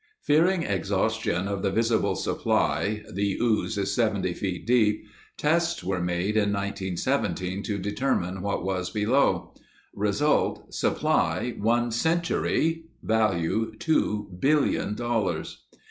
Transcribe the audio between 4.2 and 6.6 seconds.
feet deep) tests were made in